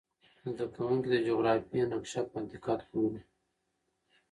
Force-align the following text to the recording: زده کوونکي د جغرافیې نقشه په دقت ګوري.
زده 0.51 0.65
کوونکي 0.75 1.07
د 1.11 1.15
جغرافیې 1.27 1.83
نقشه 1.91 2.21
په 2.31 2.37
دقت 2.51 2.79
ګوري. 2.91 3.21